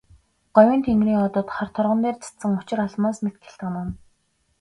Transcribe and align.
Говийн 0.55 0.81
тэнгэрийн 0.85 1.23
одод 1.27 1.47
хар 1.55 1.69
торгон 1.75 1.99
дээр 2.03 2.17
цацсан 2.23 2.51
очир 2.59 2.79
алмаас 2.85 3.17
мэт 3.23 3.35
гялтганан. 3.41 3.89